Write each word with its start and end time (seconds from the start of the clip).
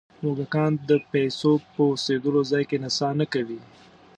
موږکان 0.23 0.71
د 0.89 0.91
پیسو 1.11 1.51
په 1.73 1.81
اوسېدلو 1.91 2.41
ځای 2.51 2.63
کې 2.69 2.77
نڅا 2.83 3.09
نه 3.19 3.25
کوي. 3.33 3.59